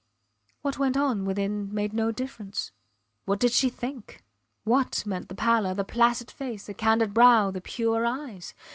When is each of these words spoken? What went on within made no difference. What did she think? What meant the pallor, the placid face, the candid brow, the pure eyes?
What 0.63 0.79
went 0.79 0.97
on 0.97 1.25
within 1.25 1.71
made 1.71 1.93
no 1.93 2.11
difference. 2.11 2.71
What 3.25 3.37
did 3.39 3.51
she 3.51 3.69
think? 3.69 4.23
What 4.63 5.05
meant 5.05 5.29
the 5.29 5.35
pallor, 5.35 5.75
the 5.75 5.83
placid 5.83 6.31
face, 6.31 6.65
the 6.65 6.73
candid 6.73 7.13
brow, 7.13 7.51
the 7.51 7.61
pure 7.61 8.03
eyes? 8.03 8.55